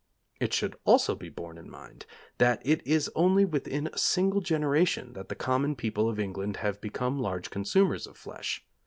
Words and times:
It 0.39 0.51
should 0.51 0.75
also 0.83 1.13
be 1.13 1.29
borne 1.29 1.59
in 1.59 1.69
mind 1.69 2.07
that 2.39 2.59
it 2.65 2.81
is 2.87 3.11
only 3.13 3.45
within 3.45 3.85
a 3.93 3.99
single 3.99 4.41
generation 4.41 5.13
that 5.13 5.29
the 5.29 5.35
common 5.35 5.75
people 5.75 6.09
of 6.09 6.19
England 6.19 6.57
have 6.57 6.81
become 6.81 7.19
large 7.19 7.51
consumers 7.51 8.07
of 8.07 8.17
flesh. 8.17 8.65